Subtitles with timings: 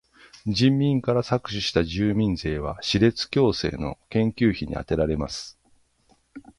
[0.47, 5.59] 人民から搾取した住民税は歯列矯正の研究費にあてられます。